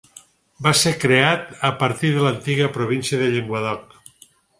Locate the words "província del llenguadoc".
2.79-3.95